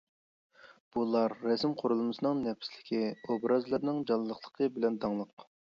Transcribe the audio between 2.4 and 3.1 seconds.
نەپىسلىكى،